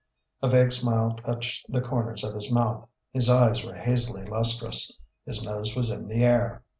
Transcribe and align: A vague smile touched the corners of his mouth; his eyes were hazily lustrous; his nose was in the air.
A 0.41 0.49
vague 0.49 0.71
smile 0.71 1.15
touched 1.23 1.71
the 1.71 1.79
corners 1.79 2.23
of 2.23 2.33
his 2.33 2.51
mouth; 2.51 2.87
his 3.11 3.29
eyes 3.29 3.63
were 3.63 3.75
hazily 3.75 4.25
lustrous; 4.25 4.99
his 5.27 5.43
nose 5.45 5.75
was 5.75 5.91
in 5.91 6.07
the 6.07 6.23
air. 6.23 6.63